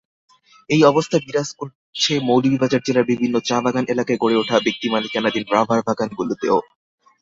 একই 0.69 0.83
অবস্থা 0.83 1.17
বিরাজ 1.19 1.49
করছে 1.53 2.13
মৌলভীবাজার 2.27 2.85
জেলার 2.85 3.09
বিভিন্ন 3.11 3.35
চা-বাগান 3.39 3.85
এলাকায় 3.89 4.21
গড়ে 4.21 4.35
ওঠা 4.37 4.57
ব্যক্তিমালিকানাধীন 4.59 5.43
রাবারবাগানগুলোতেও। 5.51 6.57